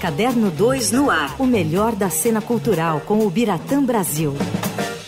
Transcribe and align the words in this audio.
Caderno 0.00 0.50
2 0.50 0.92
no 0.92 1.10
ar. 1.10 1.36
O 1.38 1.44
melhor 1.44 1.94
da 1.94 2.08
cena 2.08 2.40
cultural 2.40 3.02
com 3.02 3.18
o 3.26 3.28
Biratã 3.28 3.84
Brasil. 3.84 4.34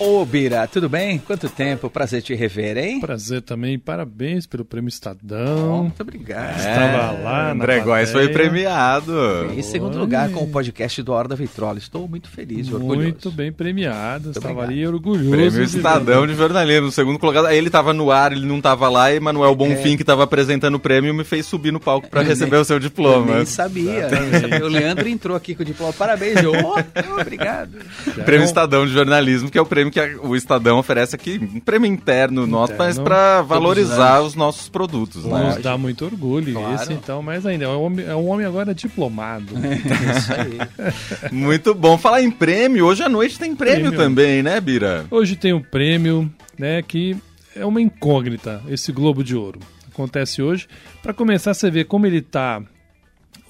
Ô, 0.04 0.24
Bira, 0.24 0.66
tudo 0.66 0.88
bem? 0.88 1.16
Quanto 1.18 1.48
tempo? 1.48 1.88
Prazer 1.88 2.22
te 2.22 2.34
rever, 2.34 2.76
hein? 2.76 2.98
Prazer 2.98 3.40
também. 3.40 3.78
Parabéns 3.78 4.48
pelo 4.48 4.64
prêmio 4.64 4.88
Estadão. 4.88 5.78
Oh, 5.78 5.82
muito 5.84 6.00
obrigado. 6.00 6.58
Estava 6.58 7.20
é, 7.20 7.22
lá 7.22 7.52
André 7.52 7.78
Góes 7.78 8.10
foi 8.10 8.28
premiado. 8.28 9.12
Em 9.56 9.62
segundo 9.62 9.96
lugar 9.96 10.28
com 10.30 10.42
o 10.42 10.48
podcast 10.48 11.00
do 11.04 11.12
Hora 11.12 11.28
da 11.28 11.36
Vitrola. 11.36 11.78
Estou 11.78 12.08
muito 12.08 12.28
feliz 12.28 12.66
e 12.66 12.74
orgulhoso. 12.74 13.00
Muito 13.00 13.30
bem 13.30 13.52
premiado. 13.52 14.24
Muito 14.24 14.38
estava 14.38 14.54
obrigado. 14.54 14.72
ali 14.72 14.86
orgulhoso. 14.88 15.30
Prêmio 15.30 15.62
Estadão 15.62 16.26
de 16.26 16.34
jornalismo. 16.34 16.90
Segundo 16.90 17.20
colocado. 17.20 17.48
Ele 17.50 17.68
estava 17.68 17.92
no 17.92 18.10
ar, 18.10 18.32
ele 18.32 18.44
não 18.44 18.56
estava 18.56 18.88
lá. 18.88 19.14
E 19.14 19.20
Manuel 19.20 19.54
Bonfim, 19.54 19.92
é. 19.92 19.96
que 19.96 20.02
estava 20.02 20.24
apresentando 20.24 20.74
o 20.74 20.80
prêmio, 20.80 21.14
me 21.14 21.22
fez 21.22 21.46
subir 21.46 21.72
no 21.72 21.78
palco 21.78 22.08
para 22.08 22.22
receber 22.22 22.56
o 22.56 22.64
seu 22.64 22.80
diploma. 22.80 23.30
Eu 23.30 23.36
nem 23.36 23.46
sabia. 23.46 24.08
Nem 24.08 24.40
sabia. 24.40 24.64
O 24.64 24.68
Leandro 24.68 25.08
entrou 25.08 25.36
aqui 25.36 25.54
com 25.54 25.62
o 25.62 25.66
diploma. 25.66 25.92
Parabéns. 25.92 26.42
Eu, 26.42 26.50
oh, 26.54 27.20
obrigado. 27.20 27.78
Prêmio 28.24 28.44
Estadão 28.44 28.84
de 28.84 28.92
jornalismo, 28.92 29.48
que 29.48 29.56
é 29.56 29.62
o 29.62 29.66
prêmio 29.66 29.91
que 29.92 30.00
o 30.00 30.34
Estadão 30.34 30.78
oferece 30.78 31.14
aqui, 31.14 31.38
um 31.38 31.60
prêmio 31.60 31.86
interno, 31.86 32.12
interno 32.12 32.46
nosso, 32.46 32.74
mas 32.76 32.98
para 32.98 33.42
valorizar 33.42 34.20
os 34.22 34.34
nossos 34.34 34.68
produtos. 34.68 35.24
Né? 35.24 35.54
Nos 35.54 35.62
dá 35.62 35.76
muito 35.76 36.04
orgulho 36.04 36.54
claro. 36.54 36.74
esse, 36.74 36.92
então, 36.92 37.22
mas 37.22 37.46
ainda, 37.46 37.64
é 37.64 37.68
um 37.68 37.82
homem, 37.82 38.06
é 38.06 38.14
um 38.14 38.28
homem 38.28 38.46
agora 38.46 38.74
diplomado. 38.74 39.54
É 39.56 40.18
isso 40.18 40.32
aí. 40.32 41.32
muito 41.32 41.74
bom. 41.74 41.96
Falar 41.98 42.22
em 42.22 42.30
prêmio, 42.30 42.86
hoje 42.86 43.02
à 43.02 43.08
noite 43.08 43.38
tem 43.38 43.54
prêmio, 43.54 43.90
prêmio, 43.90 43.98
também, 43.98 44.42
né, 44.42 44.60
Bira? 44.60 45.06
Hoje 45.10 45.36
tem 45.36 45.52
um 45.52 45.62
prêmio, 45.62 46.32
né, 46.58 46.82
que 46.82 47.16
é 47.54 47.64
uma 47.64 47.80
incógnita, 47.80 48.62
esse 48.68 48.90
Globo 48.92 49.22
de 49.22 49.36
Ouro. 49.36 49.60
Acontece 49.92 50.42
hoje. 50.42 50.66
Para 51.02 51.12
começar, 51.12 51.52
você 51.52 51.70
vê 51.70 51.84
como 51.84 52.06
ele 52.06 52.18
está 52.18 52.62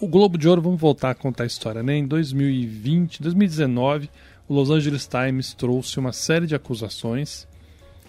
o 0.00 0.08
Globo 0.08 0.36
de 0.36 0.48
Ouro, 0.48 0.60
vamos 0.60 0.80
voltar 0.80 1.10
a 1.10 1.14
contar 1.14 1.44
a 1.44 1.46
história, 1.46 1.82
né? 1.82 1.96
Em 1.96 2.06
2020, 2.06 3.22
2019, 3.22 4.10
o 4.48 4.54
Los 4.54 4.70
Angeles 4.70 5.06
Times 5.06 5.54
trouxe 5.54 5.98
uma 5.98 6.12
série 6.12 6.46
de 6.46 6.54
acusações 6.54 7.46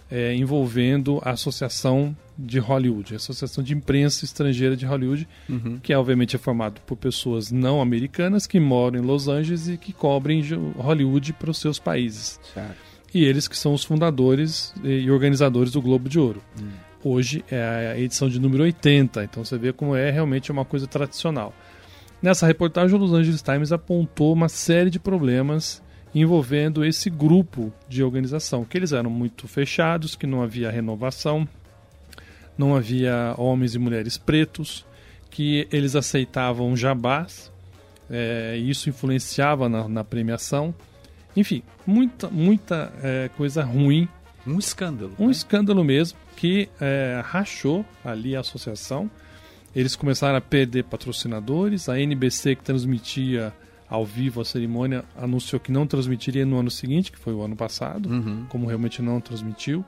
é, 0.09 0.35
envolvendo 0.35 1.19
a 1.23 1.31
Associação 1.31 2.15
de 2.37 2.59
Hollywood, 2.59 3.13
a 3.13 3.15
Associação 3.17 3.63
de 3.63 3.73
Imprensa 3.73 4.25
Estrangeira 4.25 4.75
de 4.75 4.85
Hollywood, 4.85 5.27
uhum. 5.49 5.79
que 5.81 5.93
é, 5.93 5.97
obviamente 5.97 6.35
é 6.35 6.39
formado 6.39 6.81
por 6.81 6.95
pessoas 6.95 7.51
não 7.51 7.81
americanas 7.81 8.45
que 8.45 8.59
moram 8.59 8.99
em 8.99 9.01
Los 9.01 9.27
Angeles 9.27 9.67
e 9.67 9.77
que 9.77 9.93
cobrem 9.93 10.43
Hollywood 10.77 11.33
para 11.33 11.51
os 11.51 11.57
seus 11.57 11.79
países. 11.79 12.39
Certo. 12.53 12.75
E 13.13 13.23
eles 13.23 13.47
que 13.47 13.57
são 13.57 13.73
os 13.73 13.83
fundadores 13.83 14.73
e 14.83 15.09
organizadores 15.09 15.71
do 15.71 15.81
Globo 15.81 16.09
de 16.09 16.19
Ouro. 16.19 16.41
Uhum. 16.59 16.69
Hoje 17.15 17.43
é 17.51 17.93
a 17.95 17.99
edição 17.99 18.29
de 18.29 18.39
número 18.39 18.63
80, 18.63 19.23
então 19.23 19.43
você 19.43 19.57
vê 19.57 19.73
como 19.73 19.95
é 19.95 20.09
realmente 20.09 20.51
uma 20.51 20.63
coisa 20.63 20.87
tradicional. 20.87 21.53
Nessa 22.21 22.47
reportagem, 22.47 22.95
o 22.95 22.99
Los 22.99 23.11
Angeles 23.11 23.41
Times 23.41 23.71
apontou 23.71 24.31
uma 24.31 24.47
série 24.47 24.89
de 24.89 24.99
problemas 24.99 25.82
envolvendo 26.13 26.85
esse 26.85 27.09
grupo 27.09 27.73
de 27.89 28.03
organização, 28.03 28.63
que 28.63 28.77
eles 28.77 28.91
eram 28.91 29.09
muito 29.09 29.47
fechados, 29.47 30.15
que 30.15 30.27
não 30.27 30.41
havia 30.41 30.69
renovação, 30.69 31.47
não 32.57 32.75
havia 32.75 33.33
homens 33.37 33.73
e 33.73 33.79
mulheres 33.79 34.17
pretos, 34.17 34.85
que 35.31 35.67
eles 35.71 35.95
aceitavam 35.95 36.75
jabás, 36.77 37.51
é, 38.09 38.55
e 38.57 38.69
isso 38.69 38.89
influenciava 38.89 39.67
na, 39.67 39.87
na, 39.87 40.03
premiação. 40.03 40.75
Enfim, 41.35 41.63
muita, 41.85 42.29
muita 42.29 42.93
é, 43.01 43.29
coisa 43.35 43.63
ruim. 43.63 44.07
Um 44.45 44.59
escândalo. 44.59 45.15
Um 45.17 45.27
né? 45.27 45.31
escândalo 45.31 45.83
mesmo, 45.83 46.19
que 46.35 46.69
é, 46.79 47.21
rachou 47.23 47.83
ali 48.05 48.35
a 48.35 48.41
associação. 48.41 49.09
Eles 49.75 49.95
começaram 49.95 50.37
a 50.37 50.41
perder 50.41 50.83
patrocinadores, 50.83 51.89
a 51.89 51.99
NBC 51.99 52.55
que 52.55 52.63
transmitia 52.63 53.51
ao 53.93 54.03
vivo 54.03 54.41
a 54.41 54.45
cerimônia, 54.45 55.05
anunciou 55.15 55.59
que 55.59 55.71
não 55.71 55.85
transmitiria 55.85 56.43
no 56.47 56.57
ano 56.57 56.71
seguinte, 56.71 57.11
que 57.11 57.19
foi 57.19 57.31
o 57.31 57.43
ano 57.43 57.55
passado, 57.55 58.09
uhum. 58.09 58.43
como 58.49 58.65
realmente 58.65 59.03
não 59.03 59.21
transmitiu. 59.21 59.85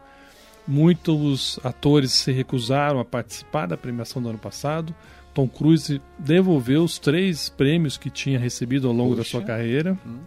Muitos 0.68 1.60
atores 1.64 2.12
se 2.12 2.32
recusaram 2.32 3.00
a 3.00 3.06
participar 3.06 3.66
da 3.66 3.76
premiação 3.76 4.22
do 4.22 4.30
ano 4.30 4.38
passado. 4.38 4.94
Tom 5.34 5.48
Cruise 5.48 6.00
devolveu 6.20 6.84
os 6.84 7.00
três 7.00 7.50
prêmios 7.50 7.98
que 7.98 8.12
tinha 8.12 8.38
recebido 8.38 8.88
ao 8.88 8.94
longo 8.94 9.16
Puxa. 9.16 9.24
da 9.24 9.28
sua 9.28 9.42
carreira. 9.42 9.98
Uhum. 10.06 10.20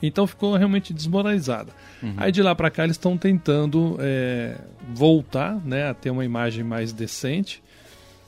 Então 0.00 0.24
ficou 0.24 0.54
realmente 0.54 0.94
desmoralizada. 0.94 1.72
Uhum. 2.00 2.14
Aí 2.18 2.30
de 2.30 2.40
lá 2.40 2.54
para 2.54 2.70
cá 2.70 2.84
eles 2.84 2.94
estão 2.94 3.18
tentando 3.18 3.96
é, 3.98 4.56
voltar 4.94 5.56
né, 5.64 5.90
a 5.90 5.94
ter 5.94 6.10
uma 6.10 6.24
imagem 6.24 6.62
mais 6.62 6.92
decente. 6.92 7.60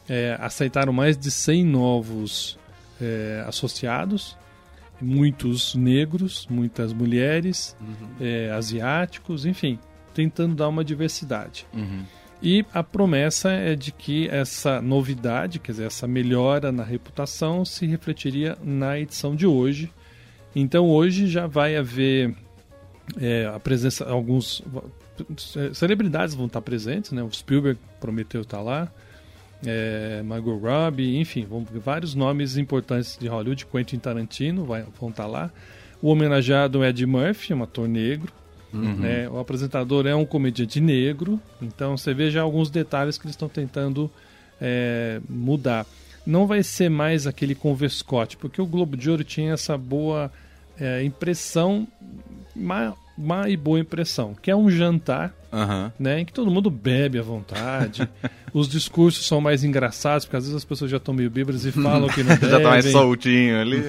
É, 0.09 0.37
aceitaram 0.41 0.93
mais 0.93 1.17
de 1.17 1.31
100 1.31 1.65
novos 1.65 2.59
é, 3.01 3.45
associados 3.47 4.40
muitos 5.01 5.75
negros, 5.75 6.47
muitas 6.51 6.93
mulheres, 6.93 7.77
uhum. 7.81 8.09
é, 8.21 8.51
asiáticos, 8.51 9.47
enfim, 9.47 9.79
tentando 10.15 10.55
dar 10.55 10.69
uma 10.69 10.85
diversidade. 10.85 11.67
Uhum. 11.75 12.05
E 12.43 12.65
a 12.73 12.83
promessa 12.83 13.51
é 13.51 13.77
de 13.77 13.93
que 13.93 14.29
essa 14.29 14.81
novidade, 14.81 15.59
quer 15.59 15.73
dizer, 15.73 15.87
essa 15.87 16.07
melhora 16.07 16.73
na 16.73 16.83
reputação, 16.83 17.65
se 17.65 17.87
refletiria 17.87 18.57
na 18.63 18.99
edição 18.99 19.37
de 19.37 19.47
hoje. 19.47 19.93
Então 20.55 20.89
hoje 20.89 21.29
já 21.29 21.47
vai 21.47 21.77
haver 21.77 22.35
é, 23.21 23.47
a 23.47 23.61
presença, 23.61 24.09
alguns 24.09 24.63
celebridades 25.75 26.35
vão 26.35 26.47
estar 26.47 26.63
presentes, 26.63 27.13
né? 27.13 27.23
O 27.23 27.31
Spielberg 27.31 27.79
prometeu 28.01 28.41
estar 28.41 28.63
lá 28.63 28.91
é, 29.65 30.23
Margot 30.25 30.57
Robbie, 30.57 31.19
enfim, 31.19 31.45
vão, 31.45 31.67
vários 31.85 32.15
nomes 32.15 32.57
importantes 32.57 33.19
de 33.21 33.29
Hollywood, 33.29 33.67
Quentin 33.67 33.99
Tarantino 33.99 34.65
vai, 34.65 34.85
vão 34.99 35.11
estar 35.11 35.25
tá 35.25 35.29
lá. 35.29 35.51
O 36.01 36.09
homenageado 36.09 36.83
é 36.83 36.89
Ed 36.89 37.05
Murphy, 37.05 37.53
um 37.53 37.63
ator 37.63 37.89
negro. 37.89 38.33
Uhum. 38.73 38.99
Né? 38.99 39.29
O 39.29 39.39
apresentador 39.39 40.07
é 40.07 40.15
um 40.15 40.25
comediante 40.25 40.81
negro, 40.81 41.41
então 41.61 41.97
você 41.97 42.15
vê 42.15 42.31
já 42.31 42.43
alguns 42.43 42.71
detalhes 42.71 43.19
que 43.19 43.27
eles 43.27 43.35
estão 43.35 43.49
tentando 43.49 44.11
é, 44.61 45.21
mudar. 45.29 45.85
Não 46.25 46.47
vai 46.47 46.63
ser 46.63 46.89
mais 46.89 47.27
aquele 47.27 47.55
converscote, 47.55 48.37
porque 48.37 48.63
o 48.63 48.67
Globo 48.67 48.97
de 48.97 49.11
Ouro 49.11 49.25
tinha 49.25 49.55
essa 49.55 49.77
boa 49.77 50.31
é, 50.79 51.03
impressão, 51.03 51.87
má, 52.55 52.95
má 53.19 53.49
e 53.49 53.57
boa 53.57 53.81
impressão, 53.81 54.35
que 54.41 54.51
é 54.51 54.57
um 54.57 54.71
jantar 54.71 55.35
Uhum. 55.53 55.91
Né, 55.99 56.21
em 56.21 56.25
que 56.25 56.33
todo 56.33 56.51
mundo 56.51 56.71
bebe 56.71 57.19
à 57.19 57.23
vontade. 57.23 58.09
Os 58.55 58.69
discursos 58.69 59.27
são 59.27 59.41
mais 59.41 59.65
engraçados, 59.65 60.25
porque 60.25 60.37
às 60.37 60.45
vezes 60.45 60.57
as 60.57 60.65
pessoas 60.65 60.91
já 60.91 60.97
estão 60.97 61.15
meio 61.15 61.31
bêbadas 61.31 61.65
e 61.65 61.73
falam 61.73 62.09
que 62.09 62.23
não 62.23 62.35
devem. 62.35 62.51
já 62.51 62.61
tá 62.61 62.71
mais 62.71 62.85
soltinho 62.87 63.61
ali. 63.61 63.81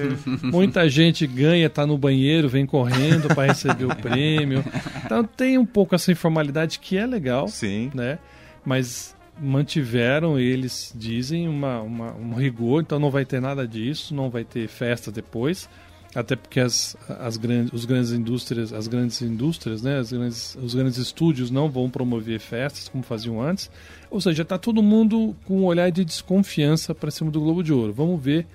Muita 0.42 0.88
gente 0.88 1.26
ganha, 1.26 1.68
tá 1.68 1.86
no 1.86 1.98
banheiro, 1.98 2.48
vem 2.48 2.66
correndo 2.66 3.28
para 3.28 3.46
receber 3.46 3.84
o 3.84 3.96
prêmio. 3.96 4.64
Então 5.04 5.24
tem 5.24 5.58
um 5.58 5.66
pouco 5.66 5.94
essa 5.94 6.12
informalidade 6.12 6.78
que 6.78 6.96
é 6.96 7.06
legal. 7.06 7.48
Sim. 7.48 7.90
Né? 7.94 8.18
Mas 8.64 9.16
mantiveram, 9.40 10.38
eles 10.38 10.92
dizem, 10.94 11.48
uma, 11.48 11.80
uma, 11.80 12.12
um 12.14 12.34
rigor, 12.34 12.82
então 12.82 12.98
não 12.98 13.10
vai 13.10 13.24
ter 13.24 13.40
nada 13.40 13.66
disso, 13.66 14.14
não 14.14 14.30
vai 14.30 14.44
ter 14.44 14.68
festa 14.68 15.10
depois 15.10 15.68
até 16.14 16.36
porque 16.36 16.60
as, 16.60 16.96
as 17.08 17.36
grandes, 17.36 17.72
os 17.72 17.84
grandes 17.84 18.12
indústrias, 18.12 18.72
as 18.72 18.86
grandes 18.86 19.22
indústrias, 19.22 19.82
né, 19.82 19.98
as 19.98 20.12
grandes, 20.12 20.56
os 20.62 20.74
grandes 20.74 20.98
estúdios 20.98 21.50
não 21.50 21.70
vão 21.70 21.88
promover 21.88 22.38
festas 22.38 22.88
como 22.88 23.02
faziam 23.02 23.40
antes. 23.40 23.70
Ou 24.10 24.20
seja, 24.20 24.42
está 24.42 24.58
todo 24.58 24.82
mundo 24.82 25.34
com 25.46 25.60
um 25.60 25.64
olhar 25.64 25.90
de 25.90 26.04
desconfiança 26.04 26.94
para 26.94 27.10
cima 27.10 27.30
do 27.30 27.40
Globo 27.40 27.62
de 27.62 27.72
Ouro. 27.72 27.92
Vamos 27.92 28.22
ver 28.22 28.46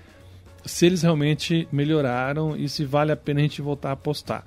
se 0.66 0.86
eles 0.86 1.02
realmente 1.02 1.68
melhoraram 1.72 2.56
e 2.56 2.70
se 2.70 2.86
vale 2.86 3.12
a 3.12 3.18
pena 3.18 3.40
a 3.40 3.44
gente 3.44 3.62
voltar 3.62 3.90
a 3.90 3.94
apostar. 3.94 4.46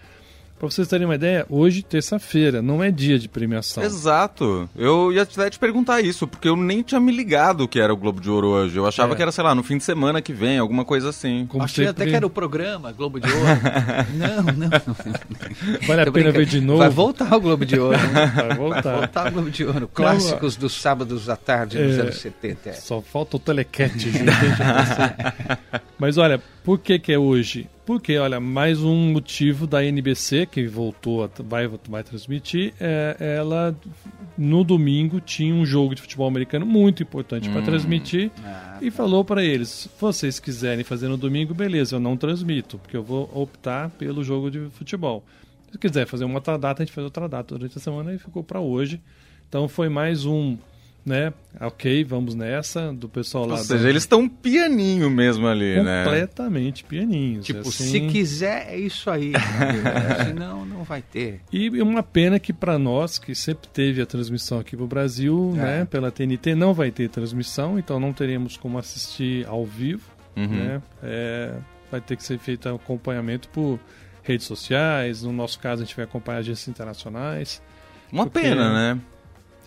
Pra 0.60 0.68
vocês 0.68 0.86
terem 0.86 1.06
uma 1.06 1.14
ideia, 1.14 1.46
hoje, 1.48 1.82
terça-feira, 1.82 2.60
não 2.60 2.84
é 2.84 2.90
dia 2.90 3.18
de 3.18 3.30
premiação. 3.30 3.82
Exato. 3.82 4.68
Eu 4.76 5.10
ia 5.10 5.22
até 5.22 5.48
te 5.48 5.58
perguntar 5.58 6.02
isso, 6.02 6.26
porque 6.26 6.46
eu 6.46 6.54
nem 6.54 6.82
tinha 6.82 7.00
me 7.00 7.10
ligado 7.10 7.66
que 7.66 7.80
era 7.80 7.90
o 7.90 7.96
Globo 7.96 8.20
de 8.20 8.28
Ouro 8.28 8.48
hoje. 8.48 8.76
Eu 8.76 8.86
achava 8.86 9.14
é. 9.14 9.16
que 9.16 9.22
era, 9.22 9.32
sei 9.32 9.42
lá, 9.42 9.54
no 9.54 9.62
fim 9.62 9.78
de 9.78 9.84
semana 9.84 10.20
que 10.20 10.34
vem, 10.34 10.58
alguma 10.58 10.84
coisa 10.84 11.08
assim. 11.08 11.46
Como 11.46 11.64
Achei 11.64 11.86
sempre... 11.86 12.02
até 12.02 12.10
que 12.10 12.14
era 12.14 12.26
o 12.26 12.28
programa 12.28 12.92
Globo 12.92 13.18
de 13.18 13.32
Ouro. 13.32 13.46
não, 14.12 14.42
não. 14.52 15.86
Vale 15.86 16.02
a 16.02 16.12
pena 16.12 16.30
ver 16.30 16.44
de 16.44 16.60
novo. 16.60 16.80
Vai 16.80 16.90
voltar 16.90 17.34
o 17.34 17.40
Globo 17.40 17.64
de 17.64 17.80
Ouro. 17.80 17.96
Né? 17.96 18.26
Vai 18.26 18.54
voltar. 18.54 18.82
Vai 18.82 18.96
voltar 18.96 19.28
o 19.28 19.32
Globo 19.32 19.50
de 19.50 19.64
Ouro. 19.64 19.88
Clássicos 19.88 20.56
dos 20.56 20.74
sábados 20.74 21.30
à 21.30 21.36
tarde 21.36 21.78
é, 21.78 21.86
nos 21.86 21.98
anos 21.98 22.18
70. 22.18 22.68
É. 22.68 22.72
Só 22.74 23.00
falta 23.00 23.38
o 23.38 23.40
telequete. 23.40 24.12
Mas 25.98 26.18
olha, 26.18 26.42
por 26.64 26.78
que 26.78 26.98
que 26.98 27.12
é 27.12 27.18
hoje? 27.18 27.68
Porque, 27.84 28.16
olha, 28.18 28.38
mais 28.38 28.80
um 28.82 29.12
motivo 29.12 29.66
da 29.66 29.84
NBC, 29.84 30.46
que 30.46 30.66
voltou, 30.66 31.24
a, 31.24 31.30
vai, 31.42 31.66
vai 31.66 32.04
transmitir, 32.04 32.72
é, 32.78 33.36
ela 33.38 33.76
no 34.38 34.62
domingo 34.62 35.20
tinha 35.20 35.52
um 35.52 35.66
jogo 35.66 35.94
de 35.94 36.02
futebol 36.02 36.28
americano 36.28 36.64
muito 36.64 37.02
importante 37.02 37.48
hum, 37.48 37.52
para 37.52 37.62
transmitir 37.62 38.30
ah, 38.44 38.78
e 38.80 38.90
tá. 38.90 38.96
falou 38.96 39.24
para 39.24 39.42
eles: 39.42 39.68
se 39.68 39.90
vocês 40.00 40.38
quiserem 40.38 40.84
fazer 40.84 41.08
no 41.08 41.16
domingo, 41.16 41.52
beleza, 41.52 41.96
eu 41.96 42.00
não 42.00 42.16
transmito, 42.16 42.78
porque 42.78 42.96
eu 42.96 43.02
vou 43.02 43.30
optar 43.34 43.90
pelo 43.90 44.22
jogo 44.22 44.50
de 44.50 44.68
futebol. 44.70 45.24
Se 45.72 45.78
quiser 45.78 46.06
fazer 46.06 46.24
uma 46.24 46.36
outra 46.36 46.56
data, 46.56 46.82
a 46.82 46.86
gente 46.86 46.94
faz 46.94 47.04
outra 47.04 47.28
data 47.28 47.56
durante 47.56 47.76
a 47.76 47.80
semana 47.80 48.14
e 48.14 48.18
ficou 48.18 48.44
para 48.44 48.60
hoje. 48.60 49.00
Então 49.48 49.66
foi 49.66 49.88
mais 49.88 50.24
um 50.24 50.56
né? 51.04 51.32
Ok, 51.60 52.04
vamos 52.04 52.34
nessa, 52.34 52.92
do 52.92 53.08
pessoal 53.08 53.46
lá. 53.46 53.56
Ou 53.56 53.62
seja, 53.62 53.88
eles 53.88 54.02
estão 54.02 54.28
pianinho 54.28 55.10
mesmo 55.10 55.46
ali, 55.46 55.74
completamente 55.76 55.84
né? 55.84 56.04
Completamente 56.04 56.84
pianinhos. 56.84 57.46
Tipo, 57.46 57.68
assim... 57.68 57.84
se 57.84 58.00
quiser, 58.02 58.68
é 58.68 58.78
isso 58.78 59.10
aí. 59.10 59.32
Senão, 60.26 60.64
não 60.64 60.84
vai 60.84 61.02
ter. 61.02 61.40
E 61.52 61.68
uma 61.82 62.02
pena 62.02 62.38
que 62.38 62.52
para 62.52 62.78
nós, 62.78 63.18
que 63.18 63.34
sempre 63.34 63.68
teve 63.68 64.00
a 64.00 64.06
transmissão 64.06 64.58
aqui 64.58 64.76
pro 64.76 64.86
Brasil, 64.86 65.52
é. 65.56 65.58
né? 65.58 65.84
Pela 65.84 66.10
TNT, 66.10 66.54
não 66.54 66.72
vai 66.72 66.90
ter 66.90 67.08
transmissão, 67.08 67.78
então 67.78 67.98
não 67.98 68.12
teremos 68.12 68.56
como 68.56 68.78
assistir 68.78 69.46
ao 69.46 69.64
vivo, 69.64 70.08
uhum. 70.36 70.46
né? 70.46 70.82
É, 71.02 71.54
vai 71.90 72.00
ter 72.00 72.16
que 72.16 72.22
ser 72.22 72.38
feito 72.38 72.68
acompanhamento 72.68 73.48
por 73.48 73.80
redes 74.22 74.46
sociais, 74.46 75.22
no 75.22 75.32
nosso 75.32 75.58
caso 75.58 75.82
a 75.82 75.84
gente 75.84 75.96
vai 75.96 76.04
acompanhar 76.04 76.38
agências 76.38 76.68
internacionais. 76.68 77.62
Uma 78.12 78.26
pena, 78.26 78.94
né? 78.94 79.00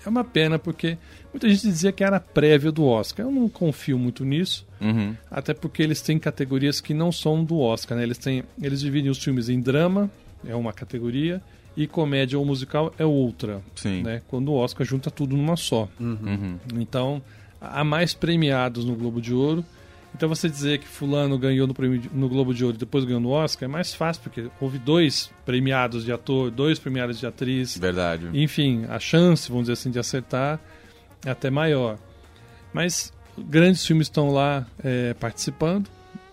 É 0.05 0.09
uma 0.09 0.23
pena 0.23 0.59
porque 0.59 0.97
muita 1.31 1.47
gente 1.49 1.61
dizia 1.61 1.91
que 1.91 2.03
era 2.03 2.19
prévia 2.19 2.71
do 2.71 2.85
Oscar. 2.85 3.25
Eu 3.25 3.31
não 3.31 3.47
confio 3.47 3.97
muito 3.97 4.25
nisso, 4.25 4.67
uhum. 4.81 5.15
até 5.31 5.53
porque 5.53 5.81
eles 5.81 6.01
têm 6.01 6.19
categorias 6.19 6.81
que 6.81 6.93
não 6.93 7.11
são 7.11 7.43
do 7.43 7.59
Oscar, 7.59 7.97
né? 7.97 8.03
Eles 8.03 8.17
têm, 8.17 8.43
eles 8.61 8.81
dividem 8.81 9.09
os 9.09 9.17
filmes 9.17 9.49
em 9.49 9.59
drama, 9.59 10.09
é 10.45 10.55
uma 10.55 10.73
categoria, 10.73 11.41
e 11.75 11.87
comédia 11.87 12.37
ou 12.37 12.45
musical 12.45 12.93
é 12.97 13.05
outra. 13.05 13.61
Sim. 13.75 14.03
Né? 14.03 14.21
Quando 14.27 14.49
o 14.49 14.55
Oscar 14.55 14.85
junta 14.85 15.09
tudo 15.09 15.35
numa 15.35 15.55
só. 15.55 15.87
Uhum. 15.99 16.57
Então, 16.75 17.21
há 17.59 17.83
mais 17.83 18.13
premiados 18.13 18.85
no 18.85 18.95
Globo 18.95 19.21
de 19.21 19.33
Ouro 19.33 19.65
então 20.15 20.29
você 20.29 20.47
dizer 20.47 20.79
que 20.79 20.87
fulano 20.87 21.37
ganhou 21.37 21.65
no, 21.65 21.73
prêmio, 21.73 22.01
no 22.13 22.29
Globo 22.29 22.53
de 22.53 22.63
Ouro 22.63 22.75
e 22.75 22.79
depois 22.79 23.03
ganhou 23.03 23.19
no 23.19 23.29
Oscar 23.29 23.67
é 23.67 23.71
mais 23.71 23.93
fácil, 23.93 24.21
porque 24.21 24.47
houve 24.59 24.77
dois 24.77 25.31
premiados 25.45 26.05
de 26.05 26.11
ator, 26.11 26.51
dois 26.51 26.77
premiados 26.77 27.19
de 27.19 27.25
atriz. 27.25 27.77
Verdade. 27.77 28.29
Enfim, 28.33 28.85
a 28.89 28.99
chance, 28.99 29.49
vamos 29.49 29.63
dizer 29.63 29.73
assim, 29.73 29.89
de 29.89 29.99
acertar 29.99 30.59
é 31.25 31.31
até 31.31 31.49
maior. 31.49 31.97
Mas 32.71 33.11
grandes 33.37 33.85
filmes 33.85 34.07
estão 34.07 34.31
lá 34.31 34.65
é, 34.83 35.13
participando. 35.15 35.89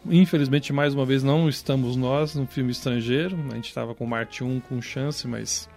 Infelizmente, 0.06 0.72
mais 0.72 0.94
uma 0.94 1.04
vez, 1.04 1.22
não 1.22 1.48
estamos 1.48 1.96
nós 1.96 2.34
no 2.34 2.46
filme 2.46 2.70
estrangeiro. 2.70 3.38
A 3.50 3.54
gente 3.54 3.68
estava 3.68 3.94
com 3.94 4.06
Marte 4.06 4.42
1 4.42 4.60
com 4.60 4.80
chance, 4.80 5.26
mas... 5.26 5.68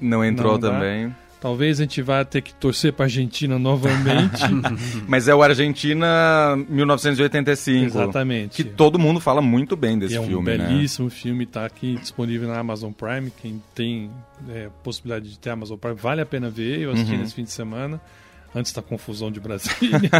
Não 0.00 0.24
entrou 0.24 0.52
não 0.52 0.60
também. 0.60 1.14
Talvez 1.40 1.78
a 1.78 1.82
gente 1.82 2.00
vá 2.00 2.24
ter 2.24 2.40
que 2.40 2.54
torcer 2.54 2.92
para 2.92 3.04
a 3.04 3.06
Argentina 3.06 3.58
novamente. 3.58 4.42
Mas 5.06 5.28
é 5.28 5.34
o 5.34 5.42
Argentina 5.42 6.56
1985. 6.68 7.86
Exatamente. 7.86 8.56
Que 8.56 8.64
todo 8.64 8.98
mundo 8.98 9.20
fala 9.20 9.42
muito 9.42 9.76
bem 9.76 9.98
desse 9.98 10.16
é 10.16 10.20
um 10.20 10.26
filme, 10.26 10.56
né? 10.56 10.66
belíssimo 10.66 11.10
filme, 11.10 11.44
está 11.44 11.66
aqui 11.66 11.96
disponível 11.96 12.48
na 12.48 12.58
Amazon 12.58 12.90
Prime. 12.90 13.30
Quem 13.30 13.62
tem 13.74 14.10
é, 14.48 14.68
possibilidade 14.82 15.30
de 15.30 15.38
ter 15.38 15.50
Amazon 15.50 15.76
Prime, 15.76 15.96
vale 15.96 16.22
a 16.22 16.26
pena 16.26 16.48
ver. 16.48 16.80
Eu 16.80 16.92
assisti 16.92 17.12
uhum. 17.12 17.18
nesse 17.20 17.34
fim 17.34 17.44
de 17.44 17.50
semana 17.50 18.00
antes 18.54 18.72
da 18.72 18.80
confusão 18.80 19.30
de 19.30 19.38
Brasília. 19.38 20.10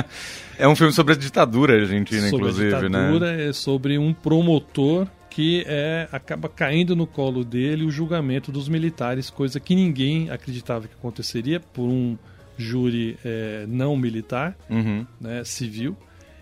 é 0.58 0.68
um 0.68 0.76
filme 0.76 0.92
sobre 0.92 1.14
a 1.14 1.16
ditadura 1.16 1.80
argentina, 1.80 2.28
sobre 2.28 2.36
inclusive, 2.36 2.74
a 2.74 2.80
ditadura, 2.80 3.36
né? 3.36 3.48
É 3.48 3.52
sobre 3.52 3.98
um 3.98 4.12
promotor 4.12 5.06
que 5.36 5.64
é, 5.66 6.08
acaba 6.10 6.48
caindo 6.48 6.96
no 6.96 7.06
colo 7.06 7.44
dele 7.44 7.84
o 7.84 7.90
julgamento 7.90 8.50
dos 8.50 8.70
militares, 8.70 9.28
coisa 9.28 9.60
que 9.60 9.74
ninguém 9.74 10.30
acreditava 10.30 10.88
que 10.88 10.94
aconteceria 10.94 11.60
por 11.60 11.84
um 11.90 12.16
júri 12.56 13.18
é, 13.22 13.66
não 13.68 13.98
militar, 13.98 14.56
uhum. 14.70 15.06
né, 15.20 15.44
civil, 15.44 15.94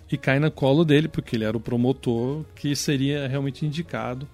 e 0.09 0.17
cai 0.17 0.39
no 0.39 0.49
colo 0.49 0.85
dele 0.85 1.09
porque 1.09 1.35
ele 1.35 1.43
era 1.43 1.57
o 1.57 1.61
promotor 1.61 2.45
que 2.55 2.77
seria 2.77 3.27
realmente 3.27 3.67
indicado. 3.67 4.29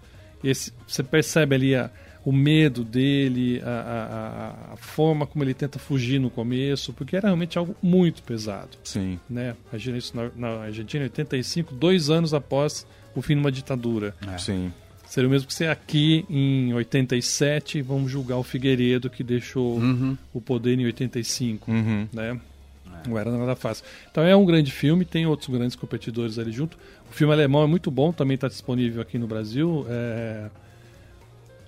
Esse, 0.45 0.75
você 0.87 1.03
percebe 1.03 1.55
ali 1.55 1.75
a, 1.75 1.91
o 2.23 2.31
medo 2.31 2.85
dele, 2.85 3.63
a, 3.65 3.71
a, 3.71 4.75
a, 4.75 4.77
forma 4.77 5.27
como 5.27 5.43
ele 5.43 5.55
tenta 5.55 5.79
fugir 5.79 6.21
no 6.21 6.29
começo, 6.29 6.93
porque 6.93 7.17
era 7.17 7.29
realmente 7.29 7.56
algo 7.56 7.75
muito 7.83 8.23
pesado. 8.23 8.77
Sim. 8.85 9.19
Né? 9.27 9.56
Imagina 9.71 9.97
isso 9.97 10.15
na, 10.15 10.31
na 10.37 10.65
Argentina, 10.65 11.05
85, 11.05 11.75
dois 11.75 12.11
anos 12.11 12.35
após 12.35 12.87
o 13.15 13.23
fim 13.23 13.35
de 13.35 13.41
uma 13.41 13.53
ditadura. 13.53 14.15
É. 14.35 14.39
Sim. 14.39 14.73
Seria 15.11 15.27
o 15.27 15.31
mesmo 15.31 15.49
que 15.49 15.55
ser 15.55 15.69
aqui 15.69 16.25
em 16.31 16.73
87, 16.73 17.83
vamos 17.83 18.12
julgar 18.12 18.37
o 18.37 18.45
Figueiredo 18.45 19.11
que 19.11 19.25
deixou 19.25 19.77
uhum. 19.77 20.17
o 20.33 20.41
poder 20.41 20.79
em 20.79 20.85
85, 20.85 21.69
uhum. 21.69 22.09
né? 22.12 22.41
É. 22.87 23.09
Não 23.09 23.19
era 23.19 23.31
nada 23.31 23.57
fácil. 23.57 23.85
Então 24.09 24.23
é 24.23 24.37
um 24.37 24.45
grande 24.45 24.71
filme, 24.71 25.05
tem 25.05 25.27
outros 25.27 25.49
grandes 25.49 25.75
competidores 25.75 26.39
ali 26.39 26.53
junto. 26.53 26.79
O 27.11 27.12
filme 27.12 27.33
alemão 27.33 27.65
é 27.65 27.67
muito 27.67 27.91
bom, 27.91 28.12
também 28.12 28.37
está 28.37 28.47
disponível 28.47 29.03
aqui 29.03 29.19
no 29.19 29.27
Brasil. 29.27 29.85
É... 29.89 30.49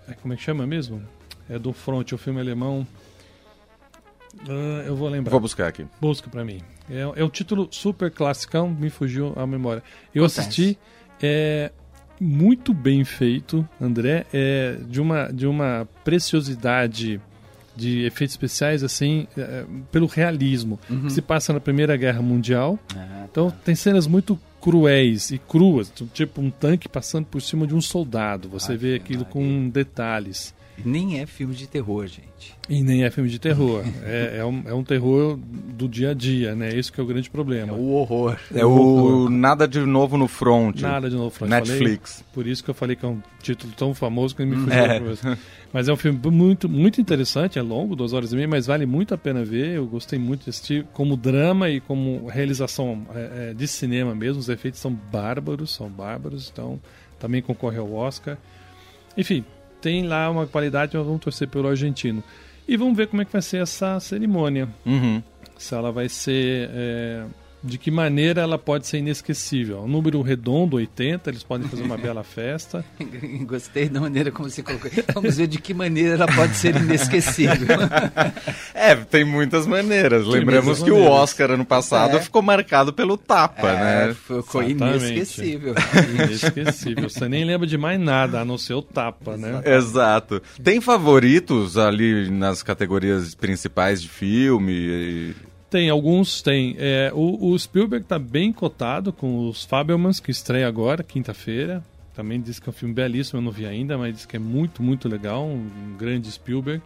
é... 0.08 0.12
como 0.14 0.34
é 0.34 0.36
que 0.36 0.42
chama 0.44 0.64
mesmo? 0.64 1.02
É 1.50 1.58
do 1.58 1.72
Front, 1.72 2.12
o 2.12 2.18
filme 2.18 2.40
alemão. 2.40 2.86
Uh, 4.48 4.86
eu 4.86 4.94
vou 4.94 5.08
lembrar. 5.08 5.32
Vou 5.32 5.40
buscar 5.40 5.66
aqui. 5.66 5.84
Busca 6.00 6.30
para 6.30 6.44
mim. 6.44 6.60
É, 6.88 7.20
é 7.20 7.24
um 7.24 7.28
título 7.28 7.68
super 7.70 8.10
classicão, 8.10 8.70
me 8.70 8.88
fugiu 8.88 9.32
a 9.36 9.46
memória. 9.46 9.82
Eu 10.14 10.24
Acontece. 10.24 10.40
assisti 10.40 10.78
é 11.22 11.70
muito 12.20 12.72
bem 12.72 13.04
feito, 13.04 13.68
André, 13.80 14.26
é 14.32 14.76
de 14.88 15.00
uma, 15.00 15.28
de 15.32 15.46
uma 15.46 15.88
preciosidade 16.04 17.20
de 17.74 18.04
efeitos 18.04 18.34
especiais 18.34 18.84
assim 18.84 19.26
é, 19.36 19.64
pelo 19.90 20.06
realismo 20.06 20.78
uhum. 20.90 21.06
que 21.06 21.12
se 21.12 21.22
passa 21.22 21.52
na 21.52 21.60
Primeira 21.60 21.96
Guerra 21.96 22.22
Mundial. 22.22 22.78
Ah, 22.94 23.26
então 23.30 23.50
tá. 23.50 23.56
tem 23.64 23.74
cenas 23.74 24.06
muito 24.06 24.38
cruéis 24.60 25.30
e 25.30 25.38
cruas, 25.38 25.92
tipo 26.14 26.40
um 26.40 26.50
tanque 26.50 26.88
passando 26.88 27.26
por 27.26 27.40
cima 27.42 27.66
de 27.66 27.74
um 27.74 27.80
soldado. 27.80 28.48
Você 28.50 28.76
vê 28.76 28.94
aquilo 28.94 29.24
com 29.24 29.68
detalhes. 29.68 30.54
Nem 30.84 31.20
é 31.20 31.26
filme 31.26 31.54
de 31.54 31.66
terror, 31.66 32.06
gente. 32.06 32.56
E 32.68 32.82
nem 32.82 33.04
é 33.04 33.10
filme 33.10 33.28
de 33.28 33.38
terror. 33.38 33.84
é, 34.04 34.38
é, 34.38 34.44
um, 34.44 34.62
é 34.66 34.74
um 34.74 34.82
terror 34.82 35.36
do 35.36 35.88
dia 35.88 36.10
a 36.10 36.14
dia, 36.14 36.54
né? 36.54 36.70
Isso 36.74 36.92
que 36.92 37.00
é 37.00 37.02
o 37.02 37.06
grande 37.06 37.30
problema. 37.30 37.72
É 37.72 37.76
o 37.76 37.90
horror. 37.90 38.36
É 38.54 38.64
o, 38.64 38.70
horror. 38.70 39.30
Nada 39.30 39.68
de 39.68 39.80
Novo 39.80 40.16
no 40.16 40.26
Front. 40.26 40.80
Nada 40.80 41.08
de 41.08 41.14
Novo 41.14 41.26
no 41.26 41.30
Front. 41.30 41.50
Netflix. 41.50 42.14
Falei, 42.14 42.26
por 42.32 42.46
isso 42.46 42.64
que 42.64 42.70
eu 42.70 42.74
falei 42.74 42.96
que 42.96 43.04
é 43.04 43.08
um 43.08 43.20
título 43.42 43.72
tão 43.76 43.94
famoso 43.94 44.34
que 44.34 44.44
me 44.44 44.56
fugiu 44.56 44.72
é. 44.72 45.38
Mas 45.72 45.88
é 45.88 45.92
um 45.92 45.96
filme 45.96 46.20
muito, 46.30 46.68
muito 46.68 47.00
interessante, 47.00 47.58
é 47.58 47.62
longo, 47.62 47.96
duas 47.96 48.12
horas 48.12 48.32
e 48.32 48.36
meia, 48.36 48.46
mas 48.46 48.66
vale 48.66 48.84
muito 48.84 49.14
a 49.14 49.18
pena 49.18 49.44
ver. 49.44 49.76
Eu 49.76 49.86
gostei 49.86 50.18
muito 50.18 50.44
de 50.44 50.50
assistir 50.50 50.86
como 50.92 51.16
drama 51.16 51.70
e 51.70 51.80
como 51.80 52.26
realização 52.26 53.06
é, 53.14 53.50
é 53.50 53.54
de 53.54 53.66
cinema 53.66 54.14
mesmo. 54.14 54.38
Os 54.40 54.48
efeitos 54.48 54.80
são 54.80 54.92
bárbaros, 54.92 55.74
são 55.74 55.88
bárbaros, 55.88 56.50
então 56.52 56.80
também 57.18 57.40
concorre 57.40 57.78
ao 57.78 57.92
Oscar. 57.92 58.36
Enfim, 59.16 59.44
tem 59.82 60.06
lá 60.06 60.30
uma 60.30 60.46
qualidade, 60.46 60.96
mas 60.96 61.04
vamos 61.04 61.20
torcer 61.20 61.48
pelo 61.48 61.68
argentino. 61.68 62.22
E 62.66 62.76
vamos 62.76 62.96
ver 62.96 63.08
como 63.08 63.20
é 63.20 63.24
que 63.24 63.32
vai 63.32 63.42
ser 63.42 63.58
essa 63.58 63.98
cerimônia. 63.98 64.68
Uhum. 64.86 65.20
Se 65.58 65.74
ela 65.74 65.90
vai 65.90 66.08
ser. 66.08 66.70
É, 66.72 67.24
de 67.62 67.78
que 67.78 67.90
maneira 67.90 68.42
ela 68.42 68.58
pode 68.58 68.86
ser 68.86 68.98
inesquecível. 68.98 69.82
Um 69.82 69.88
número 69.88 70.20
redondo, 70.20 70.76
80, 70.76 71.30
eles 71.30 71.42
podem 71.42 71.68
fazer 71.68 71.82
uma 71.82 71.96
bela 71.98 72.24
festa. 72.24 72.84
Gostei 73.46 73.88
da 73.88 74.00
maneira 74.00 74.30
como 74.30 74.50
você 74.50 74.62
colocou. 74.62 74.90
Vamos 75.14 75.36
ver 75.36 75.46
de 75.46 75.58
que 75.58 75.72
maneira 75.72 76.14
ela 76.14 76.26
pode 76.26 76.56
ser 76.56 76.74
inesquecível. 76.76 77.78
é, 78.74 78.96
tem 78.96 79.24
muitas 79.24 79.66
maneiras. 79.66 80.24
Tem 80.24 80.32
Lembramos 80.32 80.82
que 80.82 80.90
maneiras. 80.90 81.10
o 81.10 81.14
Oscar 81.14 81.50
ano 81.52 81.64
passado 81.64 82.16
é. 82.16 82.20
ficou 82.20 82.42
marcado 82.42 82.92
pelo 82.92 83.16
tapa, 83.16 83.68
é, 83.68 84.06
né? 84.08 84.14
Ficou 84.14 84.62
inesquecível. 84.62 85.74
inesquecível. 86.14 87.08
Você 87.08 87.28
nem 87.28 87.44
lembra 87.44 87.66
de 87.66 87.78
mais 87.78 88.00
nada, 88.00 88.40
a 88.40 88.44
não 88.44 88.58
ser 88.58 88.74
o 88.74 88.82
tapa, 88.82 89.36
né? 89.36 89.62
Exato. 89.64 90.42
Tem 90.62 90.80
favoritos 90.80 91.78
ali 91.78 92.28
nas 92.30 92.62
categorias 92.62 93.34
principais 93.34 94.02
de 94.02 94.08
filme? 94.08 95.34
Tem, 95.72 95.88
alguns 95.88 96.42
tem. 96.42 96.76
É, 96.78 97.10
o, 97.14 97.50
o, 97.50 97.58
Spielberg 97.58 98.04
está 98.04 98.18
bem 98.18 98.52
cotado 98.52 99.10
com 99.10 99.48
os 99.48 99.64
Fabelmans, 99.64 100.20
que 100.20 100.30
estreia 100.30 100.68
agora, 100.68 101.02
quinta-feira. 101.02 101.82
Também 102.14 102.38
diz 102.42 102.58
que 102.58 102.68
é 102.68 102.70
um 102.70 102.74
filme 102.74 102.94
belíssimo, 102.94 103.38
eu 103.38 103.42
não 103.42 103.50
vi 103.50 103.64
ainda, 103.64 103.96
mas 103.96 104.14
diz 104.14 104.26
que 104.26 104.36
é 104.36 104.38
muito, 104.38 104.82
muito 104.82 105.08
legal, 105.08 105.46
um, 105.46 105.54
um 105.54 105.96
grande 105.96 106.30
Spielberg. 106.30 106.82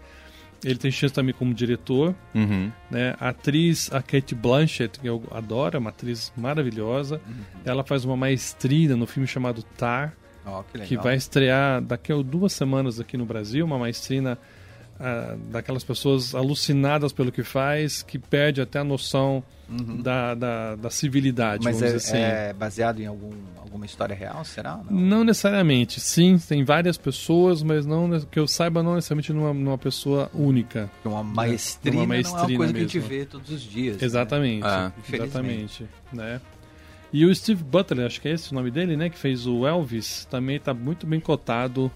Ele 0.65 0.79
tem 0.79 0.93
chance 0.93 1.13
também 1.13 1.35
como 1.35 1.53
diretor. 1.53 2.15
Uhum. 2.33 2.71
Né? 2.89 3.17
A 3.19 3.31
atriz, 3.31 3.93
a 3.93 4.01
Kate 4.01 4.37
Blanchett, 4.37 5.01
que 5.01 5.09
eu 5.09 5.21
adoro, 5.33 5.77
é 5.77 5.81
uma 5.81 5.91
atriz 5.91 6.33
maravilhosa. 6.37 7.21
Uhum. 7.27 7.35
Ela 7.65 7.83
faz 7.83 8.05
uma 8.05 8.17
maestria 8.17 8.95
no 8.95 9.05
filme 9.05 9.27
chamado 9.27 9.65
Tar, 9.77 10.15
oh, 10.47 10.63
que, 10.63 10.79
que, 10.79 10.97
vai 10.97 11.17
estrear 11.17 11.83
daqui 11.83 12.13
a 12.13 12.17
duas 12.23 12.53
semanas 12.53 13.01
aqui 13.01 13.17
no 13.17 13.27
Brasil, 13.27 13.67
uma 13.67 13.81
daquelas 15.51 15.85
pessoas 15.85 16.35
alucinadas 16.35 17.13
pelo 17.13 17.31
que 17.31 17.43
faz, 17.43 18.03
que 18.03 18.19
perde 18.19 18.61
até 18.61 18.79
a 18.79 18.85
noção 18.85 19.45
uhum. 19.69 20.01
da, 20.01 20.35
da, 20.35 20.77
da, 20.77 20.91
civilidade. 20.91 21.65
Mas 21.65 21.83
é, 21.83 21.95
assim. 21.95 22.17
é, 22.17 22.53
baseado 22.53 23.01
em 23.01 23.07
algum, 23.07 23.33
alguma 23.59 23.85
história 23.85 24.15
real, 24.15 24.45
será? 24.45 24.81
Não? 24.89 25.01
não? 25.01 25.25
necessariamente. 25.25 26.01
Sim, 26.01 26.39
tem 26.39 26.65
várias 26.65 26.97
pessoas, 26.97 27.63
mas 27.63 27.85
não 27.85 28.21
que 28.21 28.39
eu 28.39 28.47
saiba 28.47 28.83
não 28.83 28.95
necessariamente 28.95 29.33
numa, 29.33 29.53
numa 29.53 29.79
pessoa 29.79 30.31
única. 30.33 30.91
Uma 31.05 31.23
maestria, 31.23 31.93
né? 31.93 31.99
uma 31.99 32.07
maestria 32.07 32.37
não 32.37 32.45
é 32.45 32.49
uma 32.49 32.57
coisa 32.57 32.73
mesmo. 32.73 32.89
que 32.89 32.99
a 32.99 33.01
gente 33.01 33.11
vê 33.11 33.25
todos 33.27 33.51
os 33.51 33.63
dias. 33.63 33.99
Né? 33.99 34.05
Exatamente. 34.05 34.63
Né? 34.63 34.69
Ah, 34.69 34.93
exatamente. 35.13 35.87
Né? 36.13 36.41
E 37.13 37.25
o 37.25 37.35
Steve 37.35 37.63
Butler, 37.63 38.07
acho 38.07 38.21
que 38.21 38.29
é 38.29 38.33
esse 38.33 38.51
o 38.51 38.55
nome 38.55 38.71
dele, 38.71 38.97
né? 38.97 39.09
Que 39.09 39.19
fez 39.19 39.47
o 39.47 39.67
Elvis, 39.67 40.27
também 40.31 40.57
está 40.57 40.75
muito 40.75 41.07
bem 41.07 41.21
cotado. 41.21 41.91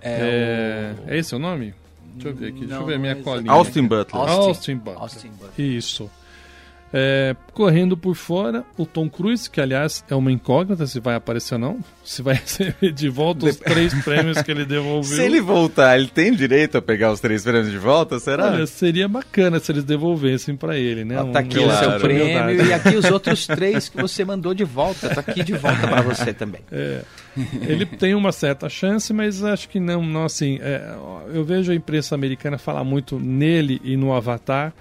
É, 0.00 0.94
é, 0.98 1.04
o... 1.06 1.10
é 1.10 1.18
esse 1.18 1.34
o 1.34 1.38
nome? 1.38 1.74
Deixa 2.14 2.28
eu 2.28 2.34
ver 2.34 2.48
aqui, 2.48 2.60
deixa 2.60 2.74
eu 2.74 2.86
ver 2.86 2.94
a 2.94 2.98
minha 2.98 3.16
colinha. 3.16 3.52
Austin 3.52 3.86
Butler. 3.86 4.22
Austin, 4.22 4.48
Austin 4.48 4.76
Butler. 4.76 5.02
Austin 5.02 5.28
Butler. 5.30 5.66
Isso. 5.66 6.10
É, 6.94 7.34
correndo 7.54 7.96
por 7.96 8.14
fora, 8.14 8.64
o 8.76 8.84
Tom 8.84 9.08
Cruise, 9.08 9.48
que 9.48 9.62
aliás 9.62 10.04
é 10.10 10.14
uma 10.14 10.30
incógnita 10.30 10.86
se 10.86 11.00
vai 11.00 11.14
aparecer 11.14 11.54
ou 11.54 11.60
não, 11.60 11.78
se 12.04 12.20
vai 12.20 12.34
receber 12.44 12.92
de 12.92 13.08
volta 13.08 13.46
os 13.46 13.56
três 13.56 13.94
prêmios 14.04 14.42
que 14.42 14.50
ele 14.50 14.66
devolveu. 14.66 15.16
Se 15.16 15.22
ele 15.22 15.40
voltar, 15.40 15.98
ele 15.98 16.08
tem 16.08 16.34
direito 16.34 16.76
a 16.76 16.82
pegar 16.82 17.10
os 17.10 17.18
três 17.18 17.44
prêmios 17.44 17.70
de 17.70 17.78
volta, 17.78 18.18
será? 18.18 18.52
Olha, 18.52 18.66
seria 18.66 19.08
bacana 19.08 19.58
se 19.58 19.72
eles 19.72 19.84
devolvessem 19.84 20.54
para 20.54 20.76
ele, 20.76 21.02
né? 21.02 21.18
Ah, 21.18 21.24
tá 21.24 21.38
aqui 21.38 21.58
um, 21.58 21.66
o 21.66 21.72
seu 21.72 21.98
prêmio 21.98 22.66
e 22.66 22.72
aqui 22.74 22.94
os 22.94 23.10
outros 23.10 23.46
três 23.48 23.88
que 23.88 23.96
você 23.96 24.22
mandou 24.22 24.52
de 24.52 24.64
volta, 24.64 25.08
tá 25.08 25.20
aqui 25.20 25.42
de 25.42 25.54
volta 25.54 25.88
para 25.88 26.02
você 26.02 26.34
também. 26.34 26.60
É, 26.70 27.00
ele 27.66 27.86
tem 27.86 28.14
uma 28.14 28.32
certa 28.32 28.68
chance, 28.68 29.14
mas 29.14 29.42
acho 29.42 29.66
que 29.70 29.80
não, 29.80 30.04
não 30.04 30.24
assim. 30.24 30.58
É, 30.60 30.94
eu 31.32 31.42
vejo 31.42 31.72
a 31.72 31.74
imprensa 31.74 32.14
americana 32.14 32.58
falar 32.58 32.84
muito 32.84 33.18
nele 33.18 33.80
e 33.82 33.96
no 33.96 34.12
Avatar 34.12 34.74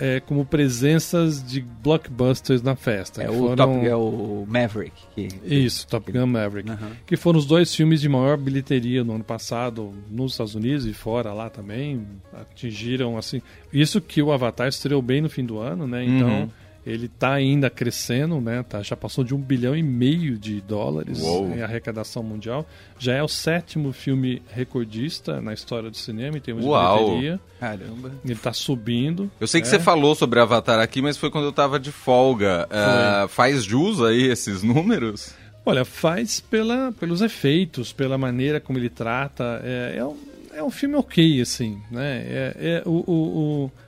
é, 0.00 0.18
como 0.18 0.46
presenças 0.46 1.42
de 1.42 1.60
blockbusters 1.60 2.62
na 2.62 2.74
festa. 2.74 3.22
É, 3.22 3.26
foram... 3.26 3.52
o, 3.52 3.56
Top, 3.56 3.86
é 3.86 3.94
o 3.94 4.46
Maverick. 4.48 4.96
Que... 5.14 5.28
Isso, 5.44 5.86
Top 5.86 6.10
Gun 6.10 6.26
Maverick. 6.26 6.70
Uhum. 6.70 6.90
Que 7.06 7.16
foram 7.16 7.38
os 7.38 7.44
dois 7.44 7.74
filmes 7.74 8.00
de 8.00 8.08
maior 8.08 8.38
bilheteria 8.38 9.04
no 9.04 9.14
ano 9.14 9.24
passado 9.24 9.92
nos 10.10 10.32
Estados 10.32 10.54
Unidos 10.54 10.86
e 10.86 10.94
fora 10.94 11.32
lá 11.34 11.50
também. 11.50 12.06
Atingiram, 12.32 13.18
assim... 13.18 13.42
Isso 13.70 14.00
que 14.00 14.22
o 14.22 14.32
Avatar 14.32 14.68
estreou 14.68 15.02
bem 15.02 15.20
no 15.20 15.28
fim 15.28 15.44
do 15.44 15.58
ano, 15.58 15.86
né? 15.86 16.04
Então... 16.04 16.28
Uhum 16.28 16.50
ele 16.90 17.06
está 17.06 17.32
ainda 17.32 17.70
crescendo, 17.70 18.40
né? 18.40 18.64
Tá, 18.68 18.82
já 18.82 18.96
passou 18.96 19.22
de 19.22 19.34
um 19.34 19.38
bilhão 19.38 19.76
e 19.76 19.82
meio 19.82 20.36
de 20.36 20.60
dólares 20.60 21.20
Uou. 21.20 21.48
em 21.48 21.62
arrecadação 21.62 22.22
mundial. 22.22 22.66
Já 22.98 23.14
é 23.14 23.22
o 23.22 23.28
sétimo 23.28 23.92
filme 23.92 24.42
recordista 24.50 25.40
na 25.40 25.54
história 25.54 25.90
do 25.90 25.96
cinema 25.96 26.36
em 26.36 26.40
termos 26.40 26.64
Uau. 26.64 26.98
de 26.98 27.04
bilheteria. 27.04 27.40
Caramba. 27.60 28.12
Ele 28.24 28.32
está 28.32 28.52
subindo. 28.52 29.30
Eu 29.40 29.46
sei 29.46 29.60
que 29.60 29.68
é. 29.68 29.70
você 29.70 29.78
falou 29.78 30.14
sobre 30.14 30.40
Avatar 30.40 30.80
aqui, 30.80 31.00
mas 31.00 31.16
foi 31.16 31.30
quando 31.30 31.44
eu 31.44 31.50
estava 31.50 31.78
de 31.78 31.92
folga. 31.92 32.68
Uh, 32.68 33.28
faz 33.28 33.62
jus 33.62 34.02
aí 34.02 34.24
esses 34.24 34.62
números? 34.62 35.34
Olha, 35.64 35.84
faz 35.84 36.40
pela, 36.40 36.92
pelos 36.98 37.20
efeitos, 37.20 37.92
pela 37.92 38.18
maneira 38.18 38.60
como 38.60 38.78
ele 38.78 38.88
trata. 38.88 39.60
É, 39.62 39.96
é, 39.98 40.04
um, 40.04 40.16
é 40.54 40.62
um 40.62 40.70
filme 40.70 40.96
ok, 40.96 41.40
assim, 41.40 41.80
né? 41.90 42.24
É, 42.26 42.54
é 42.58 42.82
o, 42.84 43.04
o, 43.06 43.14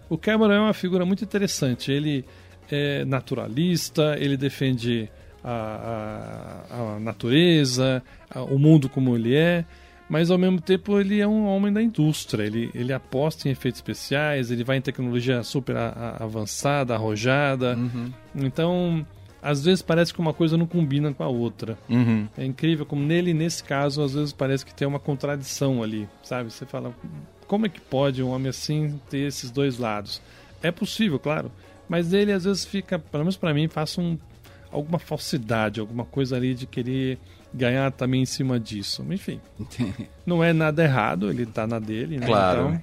o, 0.08 0.14
o 0.14 0.18
Cameron 0.18 0.52
é 0.52 0.60
uma 0.60 0.74
figura 0.74 1.04
muito 1.04 1.24
interessante. 1.24 1.90
Ele 1.90 2.24
é 2.70 3.04
naturalista, 3.04 4.16
ele 4.18 4.36
defende 4.36 5.08
a, 5.44 6.64
a, 6.70 6.94
a 6.96 7.00
natureza, 7.00 8.02
a, 8.30 8.42
o 8.42 8.58
mundo 8.58 8.88
como 8.88 9.14
ele 9.16 9.34
é, 9.34 9.64
mas 10.08 10.30
ao 10.30 10.38
mesmo 10.38 10.60
tempo 10.60 10.98
ele 10.98 11.20
é 11.20 11.26
um 11.26 11.46
homem 11.46 11.72
da 11.72 11.82
indústria, 11.82 12.44
ele, 12.44 12.70
ele 12.74 12.92
aposta 12.92 13.48
em 13.48 13.52
efeitos 13.52 13.78
especiais, 13.78 14.50
ele 14.50 14.62
vai 14.62 14.76
em 14.76 14.80
tecnologia 14.80 15.42
super 15.42 15.74
avançada, 16.18 16.94
arrojada. 16.94 17.76
Uhum. 17.76 18.12
Então, 18.34 19.06
às 19.42 19.64
vezes 19.64 19.82
parece 19.82 20.12
que 20.12 20.20
uma 20.20 20.32
coisa 20.32 20.56
não 20.56 20.66
combina 20.66 21.12
com 21.12 21.24
a 21.24 21.28
outra. 21.28 21.78
Uhum. 21.88 22.28
É 22.36 22.44
incrível 22.44 22.86
como 22.86 23.02
nele, 23.02 23.32
nesse 23.34 23.64
caso, 23.64 24.02
às 24.02 24.14
vezes 24.14 24.32
parece 24.32 24.64
que 24.64 24.74
tem 24.74 24.86
uma 24.86 25.00
contradição 25.00 25.82
ali, 25.82 26.08
sabe? 26.22 26.52
Você 26.52 26.66
fala, 26.66 26.94
como 27.46 27.66
é 27.66 27.68
que 27.68 27.80
pode 27.80 28.22
um 28.22 28.30
homem 28.30 28.50
assim 28.50 29.00
ter 29.10 29.26
esses 29.26 29.50
dois 29.50 29.78
lados? 29.78 30.22
É 30.62 30.70
possível, 30.70 31.18
claro. 31.18 31.50
Mas 31.92 32.14
ele 32.14 32.32
às 32.32 32.44
vezes 32.44 32.64
fica, 32.64 32.98
pelo 32.98 33.22
menos 33.22 33.36
para 33.36 33.52
mim, 33.52 33.68
passa 33.68 34.00
um, 34.00 34.18
alguma 34.70 34.98
falsidade, 34.98 35.78
alguma 35.78 36.06
coisa 36.06 36.36
ali 36.36 36.54
de 36.54 36.64
querer 36.64 37.18
ganhar 37.52 37.92
também 37.92 38.22
em 38.22 38.24
cima 38.24 38.58
disso. 38.58 39.04
Enfim, 39.10 39.38
não 40.24 40.42
é 40.42 40.54
nada 40.54 40.82
errado, 40.82 41.28
ele 41.28 41.44
tá 41.44 41.66
na 41.66 41.78
dele, 41.78 42.16
né? 42.16 42.26
Claro. 42.26 42.68
Então, 42.68 42.82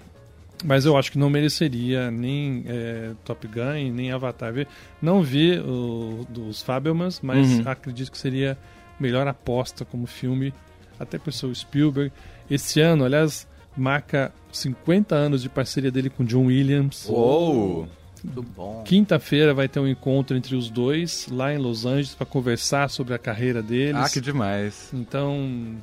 mas 0.63 0.85
eu 0.85 0.95
acho 0.95 1.11
que 1.11 1.17
não 1.17 1.27
mereceria 1.27 2.11
nem 2.11 2.63
é, 2.67 3.13
Top 3.25 3.47
Gun, 3.47 3.91
nem 3.91 4.11
Avatar. 4.11 4.53
Não 5.01 5.23
vi 5.23 5.57
o, 5.57 6.23
dos 6.29 6.61
Fabelmans, 6.61 7.19
mas 7.23 7.49
uhum. 7.49 7.63
acredito 7.65 8.11
que 8.11 8.17
seria 8.19 8.59
melhor 8.99 9.27
aposta 9.27 9.83
como 9.83 10.05
filme, 10.05 10.53
até 10.99 11.17
por 11.17 11.33
seu 11.33 11.51
Spielberg. 11.55 12.13
Esse 12.47 12.79
ano, 12.79 13.05
aliás, 13.05 13.47
marca 13.75 14.31
50 14.51 15.15
anos 15.15 15.41
de 15.41 15.49
parceria 15.49 15.89
dele 15.89 16.11
com 16.11 16.23
John 16.23 16.45
Williams. 16.45 17.07
Uou! 17.09 17.89
Muito 18.23 18.41
bom. 18.41 18.83
Quinta-feira 18.83 19.53
vai 19.53 19.67
ter 19.67 19.79
um 19.79 19.87
encontro 19.87 20.35
entre 20.35 20.55
os 20.55 20.69
dois 20.69 21.27
lá 21.29 21.53
em 21.53 21.57
Los 21.57 21.85
Angeles 21.85 22.15
para 22.15 22.25
conversar 22.25 22.89
sobre 22.89 23.13
a 23.13 23.17
carreira 23.17 23.61
deles. 23.61 23.95
Ah, 23.95 24.09
que 24.09 24.21
demais. 24.21 24.89
Então, 24.93 25.75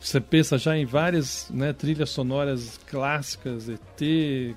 você 0.00 0.20
pensa 0.20 0.58
já 0.58 0.76
em 0.76 0.84
várias 0.84 1.48
né, 1.50 1.72
trilhas 1.72 2.10
sonoras 2.10 2.78
clássicas, 2.86 3.68
ET, 3.68 4.56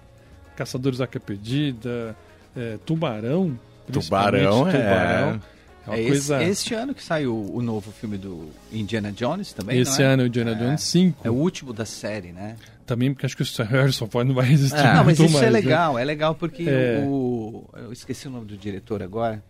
Caçadores 0.56 1.00
da 1.00 1.06
Arca 1.06 1.20
Perdida, 1.20 2.16
é, 2.56 2.78
Tubarão. 2.86 3.60
Tubarão, 3.92 4.68
é. 4.68 4.72
Tubarão. 4.72 5.42
É, 5.88 6.00
é 6.00 6.08
coisa... 6.08 6.42
esse, 6.44 6.52
este 6.52 6.74
ano 6.74 6.94
que 6.94 7.04
saiu 7.04 7.50
o 7.54 7.62
novo 7.62 7.92
filme 7.92 8.18
do 8.18 8.50
Indiana 8.72 9.12
Jones 9.12 9.54
também, 9.54 9.80
Esse 9.80 10.04
é? 10.04 10.06
ano, 10.06 10.26
Indiana 10.26 10.52
é. 10.52 10.56
Jones 10.56 10.82
5. 10.82 11.28
É 11.28 11.30
o 11.30 11.34
último 11.34 11.74
da 11.74 11.86
série, 11.86 12.32
né? 12.32 12.56
Também 12.86 13.14
porque 13.14 13.26
acho 13.26 13.36
que 13.36 13.44
o 13.44 13.66
Harrison 13.66 14.08
Ford 14.08 14.28
não 14.28 14.36
vai 14.36 14.46
resistir 14.46 14.80
é. 14.80 14.94
Não, 14.94 15.04
mas 15.06 15.20
isso 15.20 15.34
mais, 15.34 15.46
é 15.46 15.50
legal, 15.50 15.96
né? 15.96 16.02
é 16.02 16.06
legal 16.06 16.36
porque 16.36 16.66
é. 16.68 17.04
o... 17.06 17.64
Eu 17.74 17.92
esqueci 17.92 18.28
o 18.28 18.32
nome 18.32 18.46
do 18.46 18.58
diretor 18.58 19.02
agora 19.02 19.42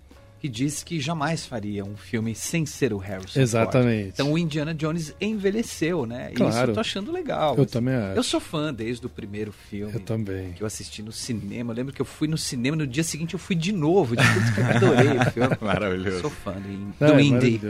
que 0.42 0.50
disse 0.50 0.84
que 0.84 1.00
jamais 1.00 1.46
faria 1.46 1.86
um 1.86 1.96
filme 1.96 2.34
sem 2.34 2.66
ser 2.66 2.92
o 2.92 2.98
Harrison 2.98 3.40
Exatamente. 3.40 4.06
Ford. 4.06 4.14
Então 4.14 4.34
o 4.34 4.38
Indiana 4.40 4.74
Jones 4.74 5.16
envelheceu, 5.22 6.08
né? 6.08 6.32
Claro. 6.34 6.52
Isso 6.52 6.64
eu 6.64 6.74
tô 6.74 6.80
achando 6.80 7.12
legal. 7.12 7.56
Eu 7.56 7.64
assim. 7.64 7.74
também 7.74 7.94
acho. 7.94 8.18
Eu 8.18 8.24
sou 8.24 8.40
fã 8.40 8.74
desde 8.74 9.06
o 9.06 9.10
primeiro 9.10 9.52
filme. 9.52 9.94
Eu 9.94 10.00
também. 10.00 10.54
Que 10.54 10.64
eu 10.64 10.68
assisti 10.68 11.04
no 11.04 11.12
cinema. 11.12 11.74
Eu 11.74 11.76
lembro 11.76 11.94
que 11.94 12.02
eu 12.02 12.06
fui 12.06 12.28
no 12.28 12.40
cinema 12.40 12.76
no 12.76 12.88
dia 12.88 13.04
seguinte 13.04 13.36
eu 13.36 13.40
fui 13.40 13.56
de 13.56 13.72
novo. 13.72 14.16
De 14.16 14.24
tudo 14.24 14.54
que 14.56 14.60
eu 14.60 14.66
adorei 14.66 15.18
o 15.18 15.32
filme. 15.32 15.58
Maravilhoso. 15.62 16.22
Sou 16.22 16.30
fã 16.32 16.54
do, 16.54 16.70
não, 17.00 17.14
do 17.14 17.20
é 17.20 17.24
Indy. 17.24 17.62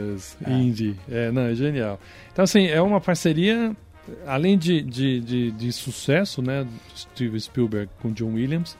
É. 0.42 0.50
Indy. 0.50 0.96
É, 1.10 1.30
não, 1.30 1.42
é 1.42 1.54
genial. 1.54 2.00
Então 2.32 2.42
assim, 2.42 2.68
é 2.68 2.80
uma 2.80 3.02
parceria 3.02 3.76
além 4.26 4.56
de, 4.56 4.80
de, 4.80 5.20
de, 5.20 5.50
de 5.52 5.72
sucesso, 5.72 6.42
né, 6.42 6.66
Steve 6.96 7.38
Spielberg 7.38 7.88
com 8.00 8.10
John 8.12 8.34
Williams, 8.34 8.76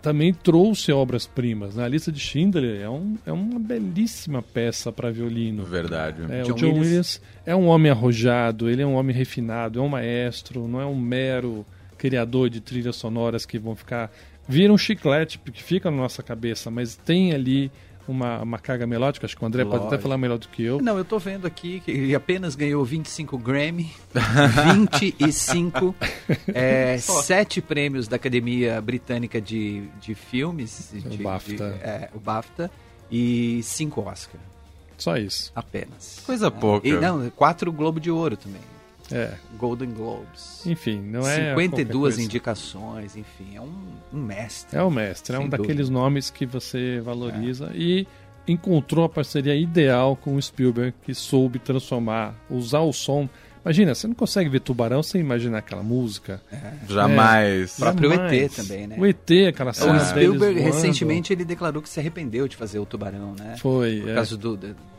também 0.00 0.32
trouxe 0.32 0.92
obras-primas. 0.92 1.76
Né? 1.76 1.84
A 1.84 1.88
lista 1.88 2.10
de 2.12 2.20
Schindler 2.20 2.80
é, 2.80 2.88
um, 2.88 3.16
é 3.26 3.32
uma 3.32 3.58
belíssima 3.58 4.42
peça 4.42 4.92
para 4.92 5.10
violino. 5.10 5.64
Verdade. 5.64 6.22
É, 6.30 6.42
John 6.42 6.52
o 6.52 6.54
John 6.54 6.66
Williams... 6.66 6.86
Williams 6.86 7.22
é 7.44 7.56
um 7.56 7.66
homem 7.66 7.90
arrojado, 7.90 8.68
ele 8.68 8.82
é 8.82 8.86
um 8.86 8.94
homem 8.94 9.14
refinado, 9.14 9.78
é 9.78 9.82
um 9.82 9.88
maestro, 9.88 10.68
não 10.68 10.80
é 10.80 10.86
um 10.86 10.96
mero 10.96 11.66
criador 11.96 12.48
de 12.48 12.60
trilhas 12.60 12.96
sonoras 12.96 13.44
que 13.44 13.58
vão 13.58 13.74
ficar. 13.74 14.10
Vira 14.48 14.72
um 14.72 14.78
chiclete, 14.78 15.38
porque 15.38 15.62
fica 15.62 15.90
na 15.90 15.96
nossa 15.96 16.22
cabeça, 16.22 16.70
mas 16.70 16.96
tem 16.96 17.34
ali 17.34 17.70
uma, 18.12 18.42
uma 18.42 18.58
carga 18.58 18.86
melódica, 18.86 19.26
acho 19.26 19.36
que 19.36 19.42
o 19.42 19.46
André 19.46 19.64
Lógico. 19.64 19.82
pode 19.82 19.94
até 19.94 20.02
falar 20.02 20.18
melhor 20.18 20.38
do 20.38 20.48
que 20.48 20.62
eu. 20.62 20.80
Não, 20.80 20.96
eu 20.96 21.02
estou 21.02 21.18
vendo 21.18 21.46
aqui 21.46 21.80
que 21.80 21.90
ele 21.90 22.14
apenas 22.14 22.54
ganhou 22.54 22.84
25 22.84 23.38
Grammy, 23.38 23.90
25, 25.18 25.94
é, 26.52 26.98
7 26.98 27.60
prêmios 27.60 28.08
da 28.08 28.16
Academia 28.16 28.80
Britânica 28.80 29.40
de, 29.40 29.88
de 30.00 30.14
Filmes, 30.14 30.92
de, 30.92 31.20
o 31.20 31.22
BAFTA, 31.22 31.70
de, 31.70 31.84
é, 31.84 32.10
o 32.14 32.18
BAFTA 32.18 32.70
e 33.10 33.60
5 33.62 34.00
Oscar. 34.00 34.40
Só 34.96 35.16
isso. 35.16 35.52
Apenas. 35.54 36.20
Coisa 36.26 36.50
pouca. 36.50 36.86
E, 36.86 36.92
não, 36.92 37.30
4 37.30 37.70
Globo 37.72 38.00
de 38.00 38.10
Ouro 38.10 38.36
também. 38.36 38.60
É. 39.12 39.34
Golden 39.56 39.90
Globes. 39.90 40.64
Enfim, 40.66 41.00
não 41.00 41.26
é. 41.26 41.54
52 41.54 42.18
indicações, 42.18 43.16
enfim, 43.16 43.56
é 43.56 43.60
um, 43.60 43.72
um, 44.12 44.20
mestre. 44.20 44.78
É 44.78 44.82
um 44.82 44.90
mestre, 44.90 45.34
é 45.34 45.38
um 45.38 45.42
dúvida. 45.42 45.58
daqueles 45.58 45.88
nomes 45.88 46.30
que 46.30 46.46
você 46.46 47.00
valoriza 47.00 47.70
é. 47.72 47.76
e 47.76 48.08
encontrou 48.46 49.04
a 49.04 49.08
parceria 49.08 49.54
ideal 49.54 50.16
com 50.16 50.34
o 50.34 50.42
Spielberg, 50.42 50.94
que 51.02 51.14
soube 51.14 51.58
transformar, 51.58 52.34
usar 52.50 52.80
o 52.80 52.92
som. 52.92 53.28
Imagina, 53.64 53.94
você 53.94 54.06
não 54.06 54.14
consegue 54.14 54.48
ver 54.48 54.60
Tubarão 54.60 55.02
sem 55.02 55.20
imaginar 55.20 55.58
aquela 55.58 55.82
música. 55.82 56.40
É. 56.50 56.72
Jamais. 56.88 57.72
É, 57.72 57.74
o 57.74 57.78
próprio 57.78 58.10
jamais. 58.10 58.32
ET 58.32 58.52
também, 58.52 58.86
né? 58.86 58.96
O 58.98 59.04
ET, 59.04 59.30
aquela 59.48 59.72
cena 59.72 59.96
O 59.96 60.00
Spielberg, 60.00 60.60
recentemente, 60.60 61.32
ele 61.32 61.44
declarou 61.44 61.82
que 61.82 61.88
se 61.88 62.00
arrependeu 62.00 62.48
de 62.48 62.56
fazer 62.56 62.78
o 62.78 62.86
Tubarão, 62.86 63.34
né? 63.38 63.56
Foi. 63.58 64.00
Por 64.00 64.10
é. 64.10 64.14
causa 64.14 64.36
do, 64.36 64.56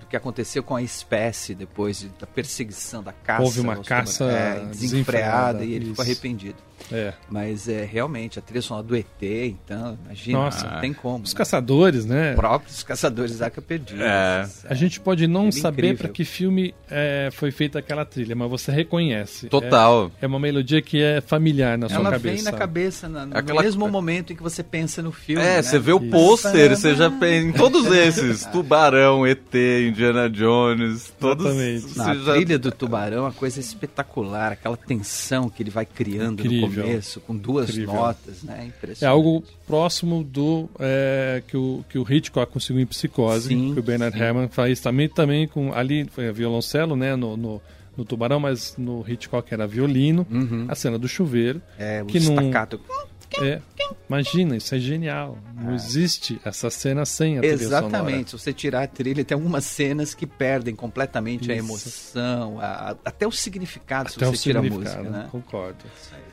que 0.10 0.18
aconteceu 0.18 0.64
com 0.64 0.76
a 0.76 0.82
espécie 0.82 1.54
depois 1.54 2.00
de, 2.00 2.10
da 2.10 2.28
perseguição 2.28 3.04
da 3.04 3.14
caça. 3.14 3.44
Houve 3.44 3.60
uma 3.62 3.78
caça 3.84 4.26
é, 4.26 4.66
desenfreada 4.66 5.64
e 5.64 5.74
ele 5.74 5.86
isso. 5.86 5.92
ficou 5.92 6.04
arrependido. 6.04 6.69
É. 6.92 7.14
Mas 7.30 7.68
é 7.68 7.84
realmente 7.86 8.40
a 8.40 8.42
trilha 8.42 8.62
sonora 8.62 8.86
do 8.86 8.96
ET, 8.96 9.06
então, 9.22 9.98
imagina, 10.06 10.40
Nossa, 10.40 10.68
não 10.68 10.82
tem 10.82 10.94
como. 10.94 11.24
Os 11.24 11.34
né? 11.34 11.38
caçadores, 11.38 12.06
né? 12.06 12.32
Os 12.32 12.36
próprios 12.36 12.84
caçadores 12.84 13.38
da 13.38 13.46
Arca 13.46 13.62
Perdida. 13.62 14.04
É. 14.04 14.48
A 14.66 14.74
gente 14.74 15.00
pode 15.00 15.28
não 15.28 15.52
saber 15.52 15.98
para 15.98 16.10
que 16.10 16.26
filme 16.26 16.74
é, 16.90 17.30
foi 17.32 17.52
feita 17.52 17.80
aquela 17.80 18.06
trilha, 18.06 18.36
mas 18.36 18.50
você 18.50 18.72
reconhece. 18.72 19.48
Total. 19.48 20.12
É, 20.22 20.26
é 20.26 20.28
uma 20.28 20.40
melodia 20.40 20.82
que 20.82 21.02
é 21.02 21.22
familiar 21.22 21.78
na 21.78 21.88
Ela 21.88 21.96
sua 21.96 22.04
cabeça. 22.04 22.28
Ela 22.28 22.36
vem 22.36 22.44
na 22.44 22.52
cabeça 22.52 23.10
na, 23.10 23.24
Aquela... 23.24 23.60
no 23.60 23.66
mesmo 23.66 23.88
momento 23.88 24.34
em 24.34 24.36
que 24.36 24.44
você 24.44 24.64
pensa 24.64 25.02
no 25.02 25.12
filme. 25.12 25.42
É, 25.42 25.58
né? 25.58 25.62
você 25.62 25.80
vê 25.80 25.92
o 25.92 26.00
pôster, 26.00 26.76
você 26.76 26.96
já 26.96 27.10
pensa 27.20 27.48
em 27.48 27.52
todos 27.52 27.86
esses. 27.88 28.46
Tubarão, 28.46 29.26
ET, 29.26 29.54
Indiana 29.54 30.30
Jones, 30.30 31.14
todos. 31.20 31.46
Exatamente. 31.46 31.98
Na 31.98 32.16
já... 32.16 32.34
trilha 32.34 32.60
do 32.60 32.72
Tubarão, 32.72 33.26
a 33.26 33.32
coisa 33.32 33.60
espetacular, 33.60 34.54
aquela 34.54 34.78
tensão 34.78 35.50
que 35.50 35.64
ele 35.64 35.70
vai 35.70 35.86
criando 35.86 36.40
Incrível. 36.40 36.68
no 36.68 36.69
Incrível. 36.70 36.84
começo, 36.92 37.20
com 37.22 37.36
duas 37.36 37.70
Incrível. 37.70 37.94
notas, 37.94 38.44
né? 38.44 38.66
Impressionante. 38.68 39.04
É 39.04 39.08
algo 39.08 39.44
próximo 39.68 40.24
do 40.24 40.70
é, 40.80 41.44
que, 41.48 41.58
o, 41.58 41.84
que 41.90 41.98
o 42.00 42.06
Hitchcock 42.14 42.52
conseguiu 42.52 42.82
em 42.82 42.86
Psicose, 42.86 43.50
Sim, 43.50 43.74
que 43.74 43.80
o 43.80 43.84
Bernard 43.84 44.18
sim. 44.18 44.24
Herrmann 44.24 44.48
faz 44.48 44.80
também, 44.80 45.10
também 45.10 45.48
com 45.48 45.74
ali 45.74 46.06
foi 46.12 46.32
violoncelo, 46.32 46.96
né, 46.96 47.16
no, 47.16 47.36
no, 47.38 47.62
no 47.98 48.06
Tubarão, 48.06 48.40
mas 48.40 48.76
no 48.78 49.04
Hitchcock 49.08 49.54
era 49.54 49.68
violino, 49.68 50.26
Uhum. 50.30 50.66
a 50.68 50.76
cena 50.76 50.98
do 50.98 51.08
chuveiro, 51.08 51.62
É, 51.78 52.02
o 52.02 52.06
que 52.06 52.20
não-. 52.20 52.52
É, 53.38 53.62
imagina, 54.10 54.56
isso 54.58 54.74
é 54.74 54.80
genial, 54.80 55.38
não 55.56 55.74
existe 55.76 56.40
essa 56.44 56.70
cena 56.70 57.06
sem 57.06 57.38
a 57.38 57.42
trilha 57.42 57.58
sonora. 57.58 57.86
Exatamente. 57.86 58.32
Se 58.32 58.38
você 58.40 58.52
tirar 58.54 58.84
a 58.84 58.88
trilha, 58.88 59.24
tem 59.24 59.36
algumas 59.36 59.66
cenas 59.66 60.14
que 60.14 60.26
perdem 60.26 60.76
completamente 60.76 61.52
a 61.52 61.56
Isso. 61.56 61.66
emoção, 61.66 62.60
a- 62.60 62.92
a- 62.92 62.96
até 63.06 63.28
o 63.28 63.32
significado, 63.32 64.10
Até 64.10 64.26
se 64.26 64.32
o 64.32 64.36
você 64.36 64.44
tira 64.44 64.60
a 64.60 64.64
significado, 64.64 65.04
música, 65.04 65.18
né? 65.24 65.28
concordo. 65.32 65.78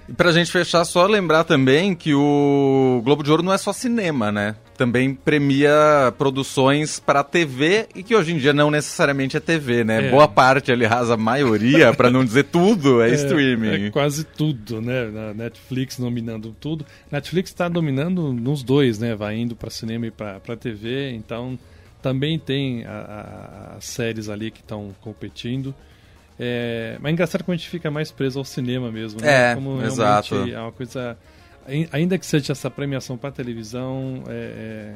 E 0.08 0.12
pra 0.12 0.32
gente 0.32 0.50
fechar, 0.50 0.84
só 0.84 1.06
lembrar 1.06 1.44
também 1.44 1.94
que 1.94 2.14
o 2.14 3.00
Globo 3.04 3.22
de 3.22 3.30
Ouro 3.30 3.42
não 3.42 3.52
é 3.52 3.58
só 3.58 3.72
cinema, 3.72 4.30
né? 4.32 4.54
Também 4.76 5.14
premia 5.14 5.72
produções 6.18 7.00
para 7.00 7.24
TV 7.24 7.86
e 7.94 8.02
que 8.02 8.14
hoje 8.14 8.32
em 8.34 8.38
dia 8.38 8.52
não 8.52 8.70
necessariamente 8.70 9.36
é 9.36 9.40
TV, 9.40 9.84
né? 9.84 10.08
É. 10.08 10.10
Boa 10.10 10.28
parte, 10.28 10.70
aliás, 10.70 11.10
a 11.10 11.16
maioria, 11.16 11.94
pra 11.94 12.10
não 12.10 12.24
dizer 12.24 12.44
tudo, 12.44 13.00
é, 13.02 13.08
streaming. 13.14 13.86
É 13.86 13.90
quase 13.90 14.24
tudo, 14.24 14.80
né? 14.82 15.32
Netflix 15.34 15.98
dominando 15.98 16.54
tudo. 16.60 16.84
Netflix 17.10 17.50
está 17.50 17.68
dominando 17.68 18.32
nos 18.32 18.62
dois, 18.62 18.98
né? 18.98 19.14
Vai 19.14 19.36
indo 19.38 19.56
para 19.56 19.70
cinema 19.70 20.06
e 20.06 20.10
para 20.10 20.56
TV, 20.60 21.10
então 21.12 21.58
também 22.02 22.38
tem 22.38 22.84
a- 22.84 22.90
a- 23.72 23.76
as 23.78 23.84
séries 23.86 24.28
ali 24.28 24.50
que 24.50 24.60
estão 24.60 24.94
competindo. 25.00 25.74
É, 26.38 26.98
mas 27.00 27.10
é 27.10 27.12
engraçado 27.12 27.42
como 27.44 27.54
a 27.54 27.56
gente 27.56 27.70
fica 27.70 27.90
mais 27.90 28.10
preso 28.10 28.38
ao 28.38 28.44
cinema 28.44 28.92
mesmo, 28.92 29.20
né? 29.22 29.52
É, 29.52 29.54
como 29.54 29.70
realmente 29.70 29.92
exato. 29.92 30.34
É 30.34 30.60
uma 30.60 30.72
coisa. 30.72 31.16
Ai- 31.66 31.88
Ainda 31.92 32.18
que 32.18 32.26
seja 32.26 32.52
essa 32.52 32.70
premiação 32.70 33.16
para 33.16 33.30
televisão, 33.30 34.22
é, 34.28 34.32
é, 34.32 34.94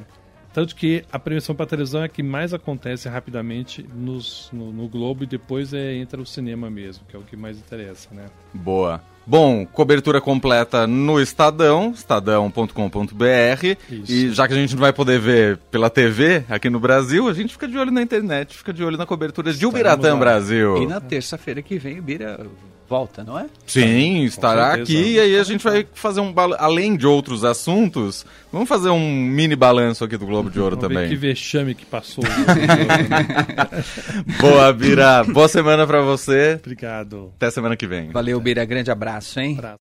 tanto 0.53 0.75
que 0.75 1.05
a 1.13 1.19
premiação 1.19 1.55
para 1.55 1.67
televisão 1.67 2.03
é 2.03 2.07
a 2.07 2.09
que 2.09 2.23
mais 2.23 2.53
acontece 2.55 3.09
rapidamente 3.09 3.85
nos, 3.95 4.49
no, 4.53 4.73
no 4.73 4.89
Globo 4.89 5.25
e 5.25 5.27
depois 5.27 5.73
é, 5.73 5.95
entra 5.95 6.21
o 6.21 6.27
cinema 6.27 6.69
mesmo, 6.71 7.05
que 7.09 7.15
é 7.17 7.19
o 7.19 7.23
que 7.23 7.37
mais 7.37 7.59
interessa, 7.59 8.09
né? 8.13 8.27
Boa. 8.53 9.01
Bom, 9.27 9.65
cobertura 9.67 10.21
completa 10.21 10.87
no 10.89 11.21
Estadão, 11.21 11.93
estadão.com.br. 11.95 13.77
E 14.09 14.31
já 14.31 14.49
que 14.49 14.55
a 14.55 14.57
gente 14.57 14.75
não 14.75 14.81
vai 14.81 14.93
poder 14.93 15.21
ver 15.21 15.57
pela 15.71 15.89
TV 15.91 16.45
aqui 16.49 16.69
no 16.69 16.81
Brasil, 16.81 17.29
a 17.29 17.33
gente 17.35 17.53
fica 17.53 17.69
de 17.69 17.77
olho 17.79 17.91
na 17.93 18.03
internet, 18.03 18.57
fica 18.57 18.73
de 18.73 18.83
olho 18.83 18.97
na 18.97 19.07
cobertura 19.07 19.53
de 19.53 19.59
lá. 20.15 20.21
Brasil. 20.21 20.83
E 20.83 20.87
na 20.87 21.01
terça-feira 21.01 21.63
que 21.63 21.79
vem 21.79 21.99
o 21.99 22.03
Bira 22.03 22.45
volta, 22.91 23.23
não 23.23 23.39
é? 23.39 23.47
Sim, 23.65 24.25
estará 24.25 24.75
certeza. 24.75 24.99
aqui 24.99 25.13
e 25.13 25.21
aí 25.21 25.39
a 25.39 25.45
gente 25.45 25.63
vai 25.63 25.87
fazer 25.95 26.21
um 26.21 26.35
além 26.59 26.97
de 26.97 27.07
outros 27.07 27.45
assuntos, 27.45 28.27
vamos 28.53 28.69
fazer 28.69 28.91
um 28.91 29.15
mini 29.15 29.55
balanço 29.55 30.03
aqui 30.03 30.17
do 30.17 30.27
Globo 30.27 30.51
de 30.51 30.59
Ouro 30.59 30.75
Vamos 30.75 30.89
ver 30.89 31.03
que 31.03 31.15
também. 31.15 31.17
vexame 31.17 31.75
que 31.77 31.87
passou. 31.87 32.25
Boa, 34.41 34.73
Bira. 34.73 35.23
Boa 35.23 35.47
semana 35.47 35.87
pra 35.87 36.03
você. 36.03 36.59
Obrigado. 36.61 37.33
Até 37.37 37.51
semana 37.51 37.77
que 37.77 37.87
vem. 37.87 38.11
Valeu, 38.11 38.41
Bira. 38.41 38.65
Grande 38.65 38.91
abraço, 38.91 39.39
hein? 39.39 39.55
Abraço. 39.57 39.79